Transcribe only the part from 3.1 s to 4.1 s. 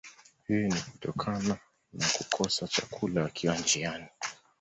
wakiwa njiani